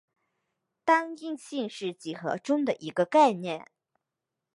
[0.83, 3.69] 单应性是几何中的一个概念。